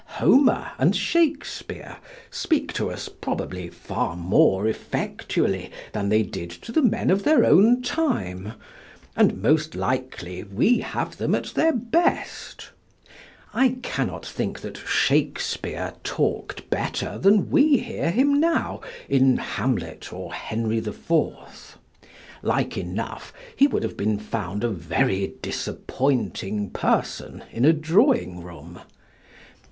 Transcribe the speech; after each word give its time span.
Homer 0.17 0.71
and 0.79 0.95
Shakespeare 0.95 1.97
speak 2.31 2.73
to 2.73 2.89
us 2.89 3.07
probably 3.07 3.69
far 3.69 4.15
more 4.15 4.67
effectually 4.67 5.71
than 5.91 6.09
they 6.09 6.23
did 6.23 6.49
to 6.63 6.71
the 6.71 6.81
men 6.81 7.11
of 7.11 7.21
their 7.23 7.45
own 7.45 7.83
time, 7.83 8.53
and 9.15 9.39
most 9.43 9.75
likely 9.75 10.41
we 10.43 10.79
have 10.79 11.17
them 11.17 11.35
at 11.35 11.53
their 11.53 11.71
best. 11.71 12.71
I 13.53 13.77
cannot 13.83 14.25
think 14.25 14.61
that 14.61 14.75
Shakespeare 14.75 15.93
talked 16.03 16.67
better 16.71 17.19
than 17.19 17.51
we 17.51 17.77
hear 17.77 18.09
him 18.09 18.39
now 18.39 18.81
in 19.07 19.37
"Hamlet" 19.37 20.11
or 20.11 20.33
"Henry 20.33 20.79
the 20.79 20.93
Fourth"; 20.93 21.77
like 22.41 22.75
enough 22.75 23.31
he 23.55 23.67
would 23.67 23.83
have 23.83 23.97
been 23.97 24.17
found 24.17 24.63
a 24.63 24.69
very 24.69 25.33
disappointing 25.43 26.71
person 26.71 27.43
in 27.51 27.65
a 27.65 27.71
drawing 27.73 28.41
room. 28.41 28.79